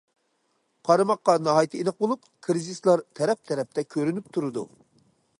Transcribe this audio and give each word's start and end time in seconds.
قارىماققا 0.87 1.33
ناھايىتى 1.47 1.81
ئېنىق 1.81 1.99
بولۇپ، 2.05 2.25
كىرىزىسلار 2.47 3.03
تەرەپ- 3.19 3.43
تەرەپتە 3.51 3.83
كۆرۈنۈپ 3.97 4.33
تۇرىدۇ. 4.39 4.65